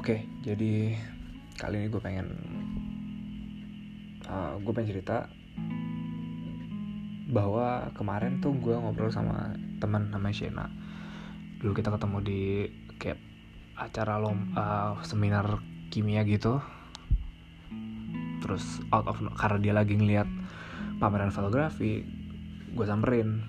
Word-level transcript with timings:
Oke, 0.00 0.24
jadi 0.40 0.96
kali 1.60 1.76
ini 1.76 1.92
gue 1.92 2.00
pengen 2.00 2.32
uh, 4.24 4.56
gue 4.56 4.72
pengen 4.72 4.96
cerita 4.96 5.28
bahwa 7.28 7.92
kemarin 7.92 8.40
tuh 8.40 8.56
gue 8.56 8.72
ngobrol 8.72 9.12
sama 9.12 9.52
teman 9.76 10.08
namanya 10.08 10.32
Shena. 10.32 10.72
Dulu 11.60 11.76
kita 11.76 11.92
ketemu 11.92 12.16
di 12.24 12.40
kayak 12.96 13.20
acara 13.76 14.16
lom 14.16 14.56
uh, 14.56 14.96
seminar 15.04 15.60
kimia 15.92 16.24
gitu. 16.24 16.64
Terus 18.40 18.80
out 18.96 19.04
of 19.04 19.20
karena 19.36 19.58
dia 19.60 19.74
lagi 19.76 20.00
ngeliat 20.00 20.28
pameran 20.96 21.28
fotografi, 21.28 22.08
gue 22.72 22.86
samperin. 22.88 23.44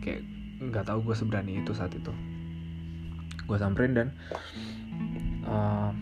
Kayak 0.00 0.24
nggak 0.64 0.88
tahu 0.88 1.12
gue 1.12 1.16
seberani 1.20 1.60
itu 1.60 1.76
saat 1.76 1.92
itu 1.92 2.32
gue 3.52 3.58
samperin 3.60 3.92
dan 3.92 4.08
uh, 5.52 5.92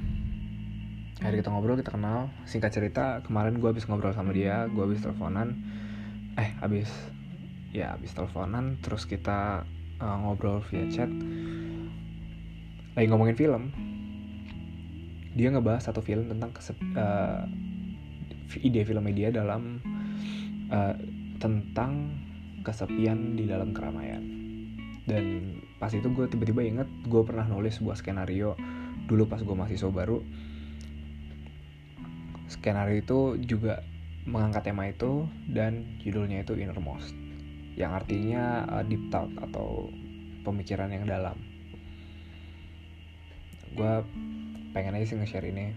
akhirnya 1.19 1.43
kita 1.43 1.51
ngobrol 1.51 1.77
kita 1.83 1.93
kenal. 1.93 2.31
Singkat 2.47 2.71
cerita 2.71 3.05
kemarin 3.27 3.59
gue 3.59 3.69
habis 3.69 3.85
ngobrol 3.91 4.15
sama 4.15 4.31
dia 4.31 4.71
gue 4.71 4.83
habis 4.83 5.03
teleponan. 5.03 5.59
Eh 6.39 6.55
habis 6.63 6.89
ya 7.75 7.99
habis 7.99 8.15
teleponan 8.15 8.79
terus 8.79 9.05
kita 9.05 9.67
uh, 9.99 10.17
ngobrol 10.23 10.63
via 10.71 10.87
chat. 10.89 11.11
Lagi 12.95 13.07
ngomongin 13.11 13.37
film. 13.37 13.63
Dia 15.31 15.55
ngebahas 15.55 15.87
satu 15.87 16.03
film 16.03 16.27
tentang 16.27 16.51
kesep, 16.51 16.75
uh, 16.99 17.47
ide 18.59 18.83
filmnya 18.83 19.15
dia 19.15 19.29
dalam 19.31 19.79
uh, 20.75 20.95
tentang 21.39 22.19
kesepian 22.67 23.39
di 23.39 23.47
dalam 23.47 23.71
keramaian. 23.71 24.21
Dan 25.07 25.55
pas 25.79 25.95
itu 25.95 26.11
gue 26.11 26.27
tiba-tiba 26.27 26.67
inget 26.67 26.89
gue 27.07 27.23
pernah 27.23 27.47
nulis 27.47 27.79
sebuah 27.79 27.97
skenario 27.97 28.59
dulu 29.11 29.27
pas 29.27 29.43
gue 29.43 29.57
mahasiswa 29.59 29.91
baru 29.91 30.23
skenario 32.47 33.03
itu 33.03 33.19
juga 33.43 33.83
mengangkat 34.23 34.71
tema 34.71 34.87
itu 34.87 35.27
dan 35.51 35.99
judulnya 35.99 36.47
itu 36.47 36.55
innermost 36.55 37.11
yang 37.75 37.97
artinya 37.97 38.69
uh, 38.69 38.85
deep 38.85 39.09
thought 39.09 39.31
atau 39.41 39.89
pemikiran 40.45 40.93
yang 40.93 41.09
dalam. 41.09 41.39
Gue 43.73 44.05
pengen 44.77 44.99
aja 44.99 45.07
sih 45.07 45.17
nge-share 45.17 45.49
ini 45.49 45.73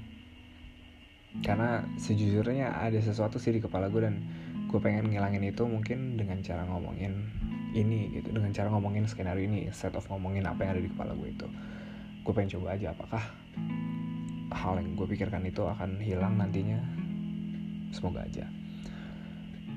karena 1.41 1.81
sejujurnya 1.97 2.77
ada 2.77 3.01
sesuatu 3.01 3.41
sih 3.41 3.57
di 3.57 3.61
kepala 3.63 3.89
gue 3.89 4.05
dan 4.05 4.21
gue 4.69 4.77
pengen 4.77 5.09
ngilangin 5.09 5.49
itu 5.49 5.65
mungkin 5.65 6.13
dengan 6.13 6.45
cara 6.45 6.61
ngomongin 6.69 7.25
ini 7.73 8.13
gitu 8.13 8.29
dengan 8.29 8.53
cara 8.53 8.69
ngomongin 8.69 9.09
skenario 9.09 9.49
ini 9.49 9.65
set 9.73 9.97
of 9.97 10.05
ngomongin 10.13 10.45
apa 10.45 10.61
yang 10.61 10.77
ada 10.77 10.83
di 10.85 10.93
kepala 10.93 11.17
gue 11.17 11.33
itu 11.33 11.47
gue 12.23 12.31
pengen 12.31 12.55
coba 12.59 12.79
aja 12.79 12.95
apakah 12.95 13.23
hal 14.55 14.79
yang 14.79 14.95
gue 14.95 15.07
pikirkan 15.11 15.43
itu 15.43 15.59
akan 15.67 15.99
hilang 15.99 16.39
nantinya? 16.39 16.79
Semoga 17.91 18.23
aja. 18.23 18.47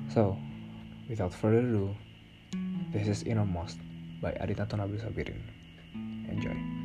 So 0.07 0.39
without 1.11 1.35
further 1.35 1.63
ado 1.63 1.91
this 2.95 3.11
is 3.11 3.27
Innermost 3.27 3.83
by 4.23 4.31
Adita 4.39 4.63
Tonabil 4.63 5.03
Sabirin. 5.03 5.39
Enjoy 6.31 6.76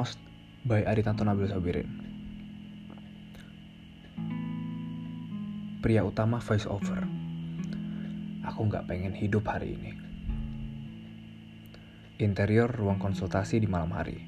Innermost 0.00 0.16
by 0.64 0.80
Aritanto 0.88 1.28
Nabil 1.28 1.52
Sabirin. 1.52 1.88
Pria 5.84 6.00
utama 6.08 6.40
voice 6.40 6.64
over. 6.64 7.04
Aku 8.48 8.64
nggak 8.64 8.88
pengen 8.88 9.12
hidup 9.12 9.44
hari 9.44 9.76
ini. 9.76 9.92
Interior 12.16 12.72
ruang 12.72 12.96
konsultasi 12.96 13.60
di 13.60 13.68
malam 13.68 13.92
hari. 13.92 14.24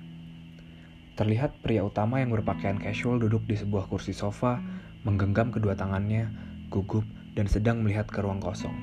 Terlihat 1.17 1.65
pria 1.65 1.81
utama 1.89 2.21
yang 2.21 2.37
berpakaian 2.37 2.77
casual 2.77 3.17
duduk 3.17 3.49
di 3.49 3.57
sebuah 3.57 3.89
kursi 3.89 4.13
sofa, 4.13 4.61
menggenggam 5.09 5.57
kedua 5.57 5.73
tangannya, 5.73 6.29
gugup, 6.69 7.09
dan 7.33 7.49
sedang 7.49 7.81
melihat 7.81 8.13
ke 8.13 8.21
ruang 8.21 8.45
kosong. 8.45 8.77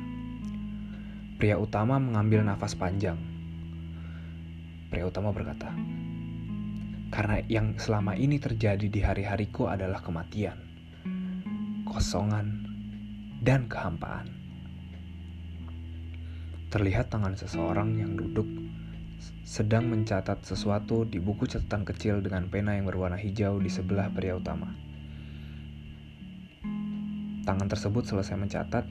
Pria 1.38 1.54
utama 1.62 2.02
mengambil 2.02 2.42
nafas 2.42 2.74
panjang. 2.74 3.22
Pria 4.90 5.06
utama 5.06 5.30
berkata, 5.30 5.70
karena 7.10 7.42
yang 7.50 7.78
selama 7.82 8.14
ini 8.14 8.38
terjadi 8.38 8.86
di 8.86 9.02
hari-hariku 9.02 9.66
adalah 9.66 10.02
kematian, 10.02 10.58
kosongan, 11.86 12.66
dan 13.42 13.66
kehampaan. 13.66 14.30
Terlihat 16.70 17.10
tangan 17.10 17.34
seseorang 17.34 17.98
yang 17.98 18.14
duduk 18.14 18.46
sedang 19.42 19.90
mencatat 19.90 20.46
sesuatu 20.46 21.02
di 21.10 21.18
buku 21.18 21.50
catatan 21.50 21.82
kecil 21.82 22.22
dengan 22.22 22.46
pena 22.54 22.78
yang 22.78 22.86
berwarna 22.86 23.18
hijau 23.18 23.58
di 23.58 23.74
sebelah 23.74 24.06
pria 24.14 24.38
utama. 24.38 24.70
Tangan 27.50 27.66
tersebut 27.66 28.06
selesai 28.06 28.38
mencatat 28.38 28.86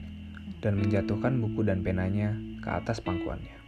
dan 0.59 0.73
menjatuhkan 0.75 1.39
buku 1.39 1.63
dan 1.63 1.79
penanya 1.79 2.35
ke 2.59 2.67
atas 2.67 2.99
pangkuannya. 2.99 3.58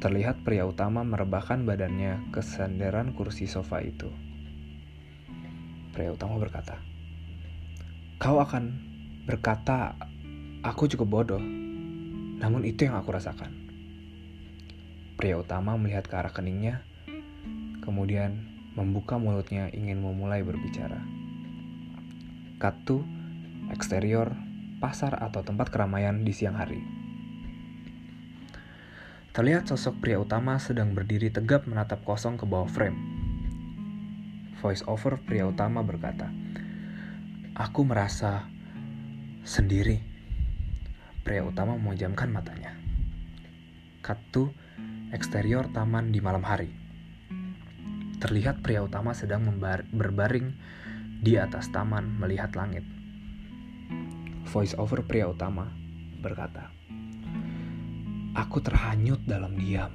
Terlihat 0.00 0.48
pria 0.48 0.64
utama 0.64 1.04
merebahkan 1.04 1.60
badannya 1.68 2.32
ke 2.32 2.40
sandaran 2.40 3.12
kursi 3.12 3.44
sofa 3.44 3.84
itu. 3.84 4.08
Pria 5.92 6.08
utama 6.08 6.40
berkata, 6.40 6.80
"Kau 8.16 8.40
akan 8.40 8.80
berkata, 9.28 9.92
aku 10.64 10.88
cukup 10.88 11.08
bodoh, 11.20 11.42
namun 12.40 12.64
itu 12.64 12.88
yang 12.88 12.96
aku 12.96 13.12
rasakan." 13.12 13.52
Pria 15.20 15.36
utama 15.36 15.76
melihat 15.76 16.08
ke 16.08 16.16
arah 16.16 16.32
keningnya, 16.32 16.80
kemudian 17.84 18.40
membuka 18.72 19.20
mulutnya 19.20 19.68
ingin 19.68 20.00
memulai 20.00 20.40
berbicara. 20.40 21.04
Katu, 22.56 23.04
eksterior, 23.68 24.32
pasar 24.80 25.20
atau 25.20 25.44
tempat 25.44 25.68
keramaian 25.68 26.24
di 26.24 26.32
siang 26.32 26.56
hari. 26.56 26.99
Terlihat 29.40 29.72
sosok 29.72 30.04
pria 30.04 30.20
utama 30.20 30.60
sedang 30.60 30.92
berdiri 30.92 31.32
tegap 31.32 31.64
menatap 31.64 32.04
kosong 32.04 32.36
ke 32.36 32.44
bawah 32.44 32.68
frame. 32.68 33.00
Voice 34.60 34.84
over 34.84 35.16
pria 35.16 35.48
utama 35.48 35.80
berkata, 35.80 36.28
Aku 37.56 37.88
merasa 37.88 38.44
sendiri. 39.40 40.04
Pria 41.24 41.40
utama 41.40 41.72
memejamkan 41.80 42.28
matanya. 42.28 42.76
Katu 44.04 44.52
eksterior 45.08 45.72
taman 45.72 46.12
di 46.12 46.20
malam 46.20 46.44
hari. 46.44 46.76
Terlihat 48.20 48.60
pria 48.60 48.84
utama 48.84 49.16
sedang 49.16 49.48
berbaring 49.88 50.52
di 51.24 51.40
atas 51.40 51.72
taman 51.72 52.12
melihat 52.20 52.52
langit. 52.52 52.84
Voice 54.52 54.76
over 54.76 55.00
pria 55.08 55.32
utama 55.32 55.72
berkata, 56.20 56.68
Aku 58.30 58.62
terhanyut 58.62 59.18
dalam 59.26 59.58
diam. 59.58 59.90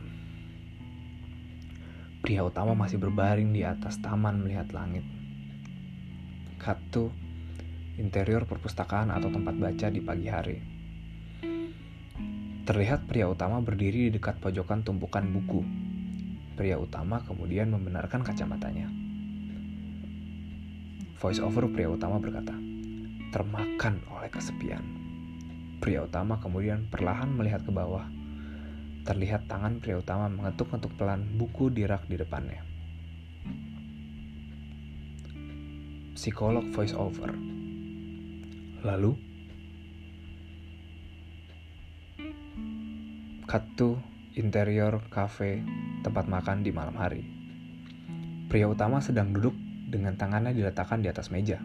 Pria 2.19 2.43
utama 2.43 2.75
masih 2.75 2.99
berbaring 2.99 3.55
di 3.55 3.63
atas 3.63 3.95
taman 4.03 4.43
melihat 4.43 4.75
langit. 4.75 5.07
Katu, 6.59 7.15
interior 7.95 8.43
perpustakaan 8.43 9.07
atau 9.15 9.31
tempat 9.31 9.55
baca 9.55 9.87
di 9.87 10.03
pagi 10.03 10.27
hari. 10.27 10.59
Terlihat 12.67 13.07
pria 13.07 13.31
utama 13.31 13.63
berdiri 13.63 14.11
di 14.11 14.19
dekat 14.19 14.43
pojokan 14.43 14.83
tumpukan 14.83 15.23
buku. 15.31 15.63
Pria 16.59 16.75
utama 16.75 17.23
kemudian 17.23 17.71
membenarkan 17.71 18.19
kacamatanya. 18.19 18.91
Voice 21.23 21.39
over 21.39 21.71
pria 21.71 21.87
utama 21.87 22.19
berkata, 22.19 22.51
termakan 23.31 24.03
oleh 24.11 24.27
kesepian. 24.27 24.83
Pria 25.79 26.03
utama 26.03 26.35
kemudian 26.43 26.91
perlahan 26.91 27.31
melihat 27.31 27.63
ke 27.63 27.71
bawah 27.71 28.24
terlihat 29.05 29.45
tangan 29.45 29.77
pria 29.77 30.01
utama 30.01 30.25
mengetuk-ngetuk 30.27 30.97
pelan 30.97 31.21
buku 31.37 31.69
di 31.69 31.85
rak 31.85 32.09
di 32.09 32.17
depannya. 32.17 32.65
Psikolog 36.17 36.65
voice 36.73 36.97
over. 36.97 37.29
Lalu, 38.81 39.13
Katu 43.45 44.01
interior 44.33 45.05
cafe 45.13 45.61
tempat 46.01 46.25
makan 46.25 46.65
di 46.65 46.73
malam 46.73 46.97
hari. 46.97 47.21
Pria 48.49 48.65
utama 48.65 48.97
sedang 48.99 49.31
duduk 49.31 49.53
dengan 49.85 50.17
tangannya 50.17 50.51
diletakkan 50.51 51.05
di 51.05 51.13
atas 51.13 51.29
meja. 51.29 51.61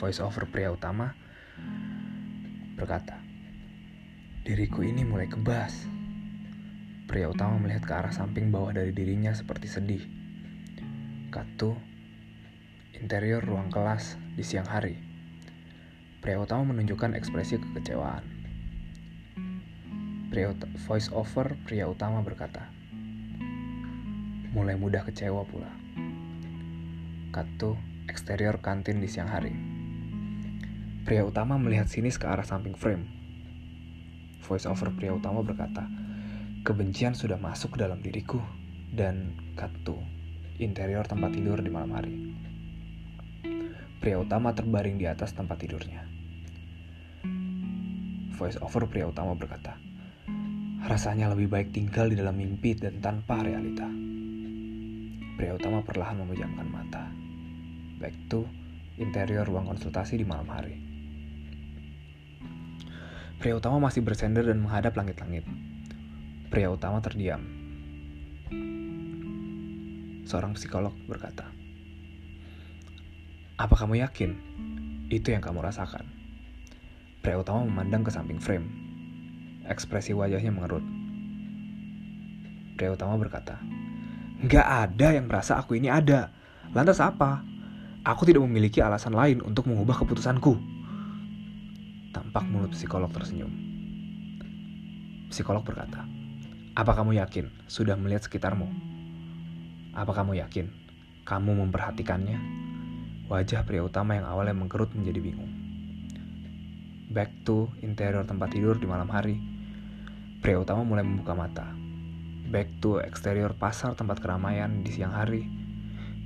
Voice 0.00 0.16
over 0.18 0.48
pria 0.48 0.72
utama 0.72 1.12
berkata, 2.72 3.29
Diriku 4.40 4.80
ini 4.80 5.04
mulai 5.04 5.28
kebas. 5.28 5.84
Pria 7.04 7.28
utama 7.28 7.60
melihat 7.60 7.84
ke 7.84 7.92
arah 7.92 8.08
samping 8.08 8.48
bawah 8.48 8.72
dari 8.72 8.88
dirinya 8.88 9.36
seperti 9.36 9.68
sedih. 9.68 10.00
Katu, 11.28 11.76
interior 12.96 13.44
ruang 13.44 13.68
kelas 13.68 14.16
di 14.32 14.40
siang 14.40 14.64
hari. 14.64 14.96
Pria 16.24 16.40
utama 16.40 16.72
menunjukkan 16.72 17.12
ekspresi 17.20 17.60
kekecewaan. 17.60 18.24
Pria 20.32 20.56
voice 20.88 21.12
over 21.12 21.60
pria 21.68 21.84
utama 21.84 22.24
berkata, 22.24 22.64
mulai 24.56 24.72
mudah 24.80 25.04
kecewa 25.04 25.44
pula. 25.44 25.68
Katu, 27.28 27.76
eksterior 28.08 28.56
kantin 28.64 29.04
di 29.04 29.08
siang 29.12 29.28
hari. 29.28 29.52
Pria 31.04 31.28
utama 31.28 31.60
melihat 31.60 31.92
sinis 31.92 32.16
ke 32.16 32.24
arah 32.24 32.48
samping 32.48 32.72
frame. 32.72 33.20
Voice 34.40 34.64
over 34.64 34.88
pria 34.96 35.12
utama 35.12 35.44
berkata, 35.44 35.84
kebencian 36.64 37.12
sudah 37.12 37.36
masuk 37.36 37.76
ke 37.76 37.84
dalam 37.84 38.00
diriku 38.00 38.40
dan 38.90 39.36
Katu, 39.54 40.00
interior 40.56 41.04
tempat 41.04 41.36
tidur 41.36 41.60
di 41.60 41.68
malam 41.68 41.92
hari. 41.92 42.14
Pria 44.00 44.16
utama 44.16 44.56
terbaring 44.56 44.96
di 44.96 45.04
atas 45.04 45.36
tempat 45.36 45.60
tidurnya. 45.60 46.08
Voice 48.34 48.56
over 48.64 48.88
pria 48.88 49.04
utama 49.04 49.36
berkata, 49.36 49.76
rasanya 50.88 51.28
lebih 51.36 51.52
baik 51.52 51.76
tinggal 51.76 52.08
di 52.08 52.16
dalam 52.16 52.40
mimpi 52.40 52.72
dan 52.72 52.98
tanpa 53.04 53.44
realita. 53.44 53.84
Pria 55.36 55.52
utama 55.52 55.84
perlahan 55.84 56.24
memejamkan 56.24 56.68
mata. 56.68 57.04
Back 58.00 58.16
to 58.32 58.48
interior 58.96 59.44
ruang 59.44 59.68
konsultasi 59.68 60.16
di 60.16 60.24
malam 60.24 60.48
hari. 60.48 60.89
Pria 63.40 63.56
utama 63.56 63.88
masih 63.88 64.04
bersender 64.04 64.44
dan 64.44 64.60
menghadap 64.60 64.92
langit-langit. 65.00 65.48
Pria 66.52 66.68
utama 66.68 67.00
terdiam. 67.00 67.40
Seorang 70.28 70.52
psikolog 70.52 70.92
berkata, 71.08 71.48
Apa 73.56 73.80
kamu 73.80 74.04
yakin 74.04 74.36
itu 75.08 75.32
yang 75.32 75.40
kamu 75.40 75.64
rasakan? 75.64 76.04
Pria 77.24 77.40
utama 77.40 77.64
memandang 77.64 78.04
ke 78.04 78.12
samping 78.12 78.36
frame. 78.36 78.68
Ekspresi 79.64 80.12
wajahnya 80.12 80.52
mengerut. 80.52 80.84
Pria 82.76 82.92
utama 82.92 83.16
berkata, 83.16 83.56
Gak 84.44 84.68
ada 84.68 85.16
yang 85.16 85.32
merasa 85.32 85.56
aku 85.56 85.80
ini 85.80 85.88
ada. 85.88 86.28
Lantas 86.76 87.00
apa? 87.00 87.40
Aku 88.04 88.28
tidak 88.28 88.44
memiliki 88.44 88.84
alasan 88.84 89.16
lain 89.16 89.40
untuk 89.40 89.64
mengubah 89.64 89.96
keputusanku. 90.04 90.69
Tampak 92.30 92.46
mulut 92.46 92.70
psikolog 92.70 93.10
tersenyum. 93.10 93.50
Psikolog 95.34 95.66
berkata, 95.66 96.06
Apa 96.78 96.94
kamu 96.94 97.18
yakin 97.18 97.50
sudah 97.66 97.98
melihat 97.98 98.22
sekitarmu? 98.22 98.70
Apa 99.98 100.14
kamu 100.14 100.38
yakin 100.38 100.70
kamu 101.26 101.58
memperhatikannya? 101.58 102.38
Wajah 103.26 103.66
pria 103.66 103.82
utama 103.82 104.14
yang 104.14 104.30
awalnya 104.30 104.54
mengkerut 104.54 104.94
menjadi 104.94 105.18
bingung. 105.18 105.50
Back 107.10 107.34
to 107.42 107.66
interior 107.82 108.22
tempat 108.22 108.54
tidur 108.54 108.78
di 108.78 108.86
malam 108.86 109.10
hari. 109.10 109.34
Pria 110.38 110.62
utama 110.62 110.86
mulai 110.86 111.02
membuka 111.02 111.34
mata 111.34 111.66
back 112.46 112.78
to 112.78 113.02
eksterior 113.02 113.58
pasar 113.58 113.98
tempat 113.98 114.22
keramaian 114.22 114.86
di 114.86 114.94
siang 114.94 115.18
hari. 115.18 115.50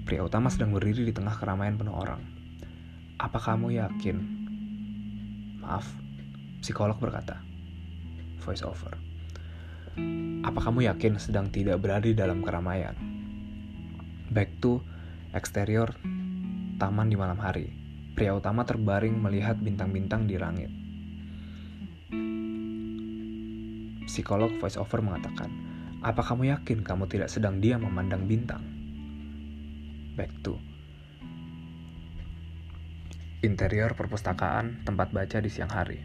Pria 0.04 0.20
utama 0.20 0.52
sedang 0.52 0.68
berdiri 0.76 1.08
di 1.08 1.16
tengah 1.16 1.32
keramaian 1.40 1.80
penuh 1.80 1.96
orang. 1.96 2.20
Apa 3.16 3.40
kamu 3.40 3.80
yakin? 3.80 4.43
Maaf, 5.64 5.88
psikolog 6.60 7.00
berkata. 7.00 7.40
Voice 8.44 8.60
over. 8.60 9.00
Apa 10.44 10.60
kamu 10.60 10.84
yakin 10.92 11.16
sedang 11.16 11.48
tidak 11.48 11.80
berada 11.80 12.04
di 12.04 12.12
dalam 12.12 12.44
keramaian? 12.44 12.92
Back 14.28 14.60
to 14.60 14.84
eksterior 15.32 15.88
taman 16.76 17.08
di 17.08 17.16
malam 17.16 17.40
hari. 17.40 17.72
Pria 18.12 18.36
utama 18.36 18.68
terbaring 18.68 19.16
melihat 19.16 19.56
bintang-bintang 19.56 20.28
di 20.28 20.36
langit. 20.36 20.68
Psikolog 24.04 24.52
voice 24.60 24.76
over 24.76 25.00
mengatakan, 25.00 25.48
apa 26.04 26.20
kamu 26.20 26.52
yakin 26.52 26.84
kamu 26.84 27.08
tidak 27.08 27.32
sedang 27.32 27.64
diam 27.64 27.88
memandang 27.88 28.28
bintang? 28.28 28.60
Back 30.12 30.28
to 30.44 30.60
interior 33.44 33.92
perpustakaan 33.92 34.82
tempat 34.88 35.12
baca 35.12 35.38
di 35.38 35.52
siang 35.52 35.68
hari. 35.68 36.00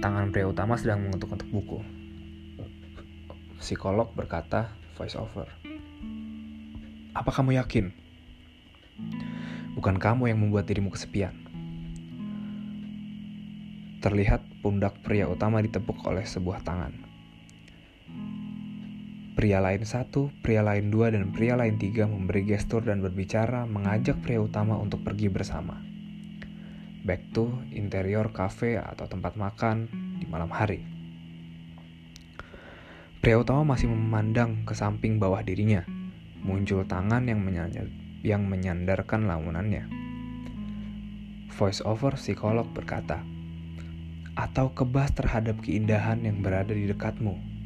Tangan 0.00 0.32
pria 0.32 0.48
utama 0.48 0.80
sedang 0.80 1.04
mengetuk-ketuk 1.04 1.48
buku. 1.52 1.80
Psikolog 3.60 4.10
berkata 4.16 4.72
voice 4.96 5.18
over. 5.18 5.50
Apa 7.12 7.30
kamu 7.34 7.58
yakin? 7.58 7.90
Bukan 9.76 9.96
kamu 9.98 10.30
yang 10.30 10.38
membuat 10.42 10.70
dirimu 10.70 10.90
kesepian. 10.94 11.34
Terlihat 13.98 14.46
pundak 14.62 15.02
pria 15.02 15.26
utama 15.26 15.58
ditepuk 15.58 15.98
oleh 16.06 16.22
sebuah 16.22 16.62
tangan. 16.62 16.94
Pria 19.38 19.62
lain 19.62 19.86
satu, 19.86 20.34
pria 20.42 20.66
lain 20.66 20.90
dua, 20.90 21.14
dan 21.14 21.30
pria 21.30 21.54
lain 21.54 21.78
tiga 21.78 22.10
memberi 22.10 22.42
gestur 22.42 22.82
dan 22.82 22.98
berbicara 22.98 23.70
mengajak 23.70 24.18
pria 24.18 24.42
utama 24.42 24.74
untuk 24.74 25.06
pergi 25.06 25.30
bersama. 25.30 25.87
Back 27.02 27.34
to 27.34 27.50
interior 27.74 28.30
cafe 28.30 28.78
atau 28.78 29.10
tempat 29.10 29.34
makan 29.34 29.86
di 30.18 30.26
malam 30.26 30.50
hari. 30.50 30.82
Pria 33.18 33.38
utama 33.38 33.74
masih 33.74 33.90
memandang 33.90 34.62
ke 34.62 34.72
samping 34.72 35.18
bawah 35.18 35.42
dirinya. 35.42 35.82
Muncul 36.38 36.86
tangan 36.86 37.26
yang, 37.26 37.42
menyandar, 37.42 37.90
yang 38.22 38.46
menyandarkan 38.46 39.26
lamunannya. 39.26 39.90
Voice 41.58 41.82
over 41.82 42.14
psikolog 42.14 42.70
berkata, 42.70 43.26
atau 44.38 44.70
kebas 44.70 45.10
terhadap 45.18 45.58
keindahan 45.66 46.22
yang 46.22 46.38
berada 46.38 46.70
di 46.70 46.86
dekatmu 46.86 47.58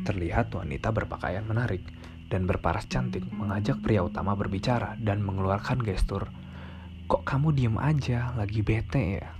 Terlihat 0.00 0.54
wanita 0.54 0.94
berpakaian 0.94 1.44
menarik 1.44 1.84
dan 2.30 2.46
berparas 2.46 2.86
cantik 2.86 3.26
mengajak 3.34 3.82
pria 3.82 4.06
utama 4.06 4.38
berbicara 4.38 4.94
dan 5.02 5.20
mengeluarkan 5.20 5.82
gestur. 5.82 6.30
Kok 7.10 7.26
kamu 7.26 7.50
diem 7.58 7.74
aja, 7.74 8.30
lagi 8.38 8.62
bete 8.62 9.18
ya? 9.18 9.34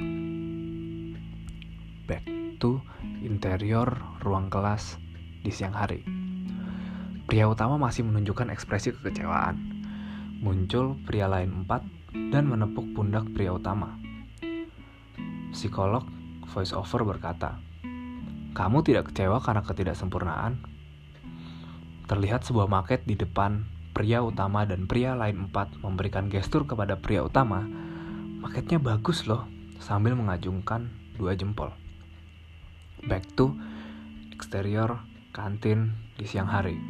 Back 2.02 2.26
to 2.59 2.83
interior 3.23 3.87
ruang 4.26 4.50
kelas 4.50 4.99
di 5.47 5.54
siang 5.54 5.78
hari. 5.78 6.02
Pria 7.30 7.47
utama 7.47 7.78
masih 7.78 8.02
menunjukkan 8.02 8.50
ekspresi 8.50 8.90
kekecewaan. 8.99 9.54
Muncul 10.42 10.99
pria 11.06 11.30
lain 11.30 11.62
empat 11.62 11.87
dan 12.35 12.50
menepuk 12.50 12.90
pundak 12.90 13.30
pria 13.38 13.54
utama. 13.54 13.95
Psikolog 15.54 16.02
voice 16.50 16.75
over 16.75 17.06
berkata, 17.06 17.62
kamu 18.50 18.83
tidak 18.83 19.14
kecewa 19.14 19.38
karena 19.38 19.62
ketidaksempurnaan? 19.62 20.59
Terlihat 22.11 22.42
sebuah 22.42 22.66
maket 22.66 23.06
di 23.06 23.14
depan 23.14 23.62
pria 24.00 24.25
utama 24.25 24.64
dan 24.64 24.88
pria 24.88 25.12
lain 25.12 25.45
empat 25.45 25.76
memberikan 25.85 26.33
gestur 26.33 26.64
kepada 26.64 26.97
pria 26.97 27.21
utama. 27.21 27.69
Maketnya 28.40 28.80
bagus 28.80 29.28
loh, 29.28 29.45
sambil 29.76 30.16
mengajungkan 30.16 30.88
dua 31.21 31.37
jempol. 31.37 31.69
Back 33.04 33.28
to 33.37 33.52
eksterior 34.33 35.04
kantin 35.37 35.92
di 36.16 36.25
siang 36.25 36.49
hari. 36.49 36.80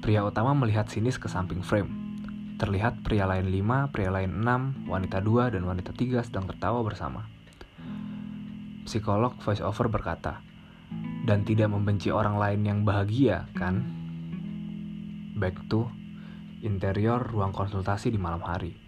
Pria 0.00 0.24
utama 0.24 0.56
melihat 0.56 0.88
sinis 0.88 1.20
ke 1.20 1.28
samping 1.28 1.60
frame. 1.60 1.92
Terlihat 2.56 3.04
pria 3.04 3.28
lain 3.28 3.52
lima, 3.52 3.92
pria 3.92 4.08
lain 4.08 4.32
enam, 4.40 4.88
wanita 4.88 5.20
dua, 5.20 5.52
dan 5.52 5.68
wanita 5.68 5.92
tiga 5.92 6.24
sedang 6.24 6.48
tertawa 6.48 6.80
bersama. 6.80 7.28
Psikolog 8.88 9.36
voice 9.44 9.60
over 9.60 9.92
berkata, 9.92 10.40
dan 11.28 11.44
tidak 11.44 11.68
membenci 11.68 12.08
orang 12.08 12.40
lain 12.40 12.64
yang 12.64 12.78
bahagia, 12.88 13.52
kan? 13.52 13.84
Back 15.36 15.60
to 15.68 15.92
interior 16.62 17.18
ruang 17.18 17.50
konsultasi 17.50 18.08
di 18.08 18.16
malam 18.16 18.40
hari. 18.46 18.78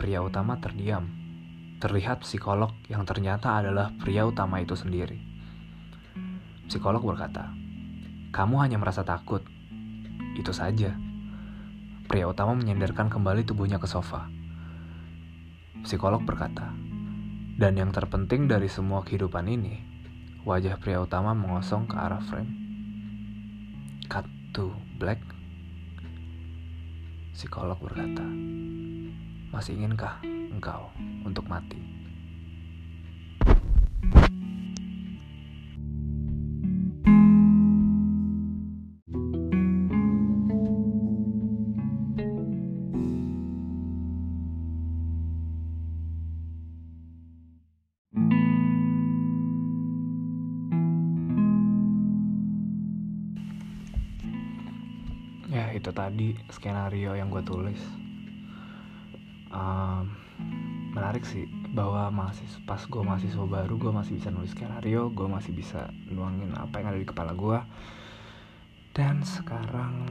Pria 0.00 0.24
utama 0.24 0.56
terdiam. 0.58 1.06
Terlihat 1.78 2.24
psikolog 2.24 2.72
yang 2.88 3.04
ternyata 3.04 3.60
adalah 3.60 3.92
pria 4.00 4.24
utama 4.24 4.58
itu 4.64 4.72
sendiri. 4.72 5.20
Psikolog 6.66 7.04
berkata, 7.04 7.52
"Kamu 8.32 8.58
hanya 8.64 8.80
merasa 8.80 9.04
takut." 9.04 9.44
Itu 10.34 10.56
saja. 10.56 10.96
Pria 12.08 12.26
utama 12.26 12.56
menyandarkan 12.56 13.12
kembali 13.12 13.44
tubuhnya 13.44 13.76
ke 13.76 13.86
sofa. 13.86 14.26
Psikolog 15.84 16.24
berkata, 16.24 16.72
"Dan 17.60 17.76
yang 17.76 17.92
terpenting 17.92 18.48
dari 18.48 18.66
semua 18.66 19.04
kehidupan 19.04 19.44
ini, 19.46 19.90
Wajah 20.40 20.80
pria 20.80 20.96
utama 20.96 21.36
mengosong 21.36 21.84
ke 21.84 22.00
arah 22.00 22.24
frame. 22.24 22.48
Cut 24.08 24.24
to 24.56 24.72
black. 24.96 25.20
Psikolog 27.30 27.78
berkata, 27.78 28.26
Masih 29.50 29.78
inginkah 29.78 30.18
engkau 30.50 30.90
untuk 31.22 31.46
mati? 31.46 31.99
Itu 55.50 55.90
tadi 55.90 56.38
skenario 56.54 57.18
yang 57.18 57.26
gue 57.26 57.42
tulis. 57.42 57.82
Um, 59.50 60.14
menarik 60.94 61.26
sih 61.26 61.46
bahwa 61.74 62.10
masih 62.10 62.46
pas 62.66 62.82
gue 62.86 63.02
mahasiswa 63.02 63.46
baru 63.46 63.74
gue 63.78 63.90
masih 63.90 64.18
bisa 64.18 64.30
nulis 64.30 64.54
skenario 64.54 65.10
gue 65.10 65.26
masih 65.26 65.50
bisa 65.54 65.90
nuangin 66.06 66.50
apa 66.54 66.82
yang 66.82 66.94
ada 66.94 66.98
di 66.98 67.06
kepala 67.06 67.34
gue 67.34 67.58
dan 68.90 69.22
sekarang 69.22 70.06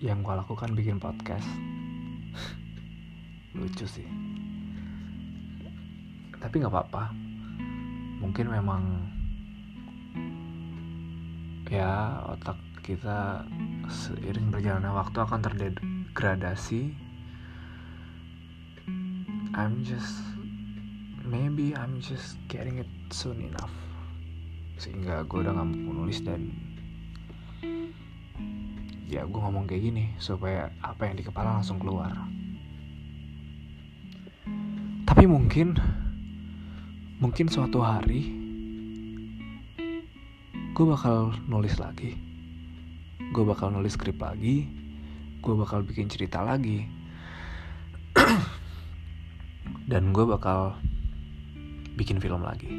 yang 0.00 0.24
gue 0.24 0.32
lakukan 0.32 0.72
bikin 0.72 0.96
podcast. 0.96 1.44
Lucu 3.56 3.84
sih. 3.84 4.08
Tapi 6.40 6.54
nggak 6.56 6.72
apa-apa. 6.72 7.12
Mungkin 8.20 8.48
memang 8.48 8.82
ya 11.68 12.20
otak 12.32 12.56
kita 12.90 13.46
seiring 13.86 14.50
berjalannya 14.50 14.90
waktu 14.90 15.22
akan 15.22 15.38
terdegradasi. 15.46 16.90
I'm 19.54 19.86
just 19.86 20.18
maybe 21.22 21.70
I'm 21.78 22.02
just 22.02 22.34
getting 22.50 22.82
it 22.82 22.90
soon 23.14 23.46
enough. 23.46 23.70
Sehingga 24.74 25.22
gue 25.22 25.38
udah 25.38 25.54
gak 25.54 25.70
mau 25.70 26.02
nulis 26.02 26.18
dan 26.26 26.50
ya 29.06 29.22
gue 29.22 29.38
ngomong 29.38 29.70
kayak 29.70 29.86
gini 29.86 30.04
supaya 30.18 30.74
apa 30.82 31.06
yang 31.06 31.14
di 31.14 31.22
kepala 31.22 31.62
langsung 31.62 31.78
keluar. 31.78 32.10
Tapi 35.06 35.30
mungkin 35.30 35.78
mungkin 37.22 37.46
suatu 37.46 37.86
hari 37.86 38.34
gue 40.74 40.84
bakal 40.90 41.38
nulis 41.46 41.78
lagi 41.78 42.29
gue 43.20 43.44
bakal 43.44 43.68
nulis 43.68 43.92
skrip 43.94 44.16
lagi 44.16 44.80
gue 45.40 45.54
bakal 45.56 45.80
bikin 45.82 46.06
cerita 46.06 46.44
lagi. 46.44 46.84
Dan 49.90 50.12
gue 50.12 50.24
bakal 50.28 50.76
bikin 51.96 52.20
film 52.20 52.44
lagi. 52.44 52.70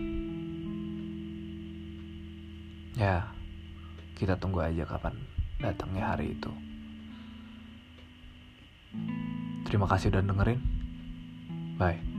Ya 2.95 3.25
kita 4.13 4.37
tunggu 4.37 4.61
aja 4.61 4.85
kapan 4.85 5.17
datangnya 5.57 6.13
hari 6.13 6.37
itu. 6.37 6.53
Terima 9.65 9.89
kasih 9.89 10.13
udah 10.13 10.21
dengerin. 10.21 10.61
Bye 11.81 12.10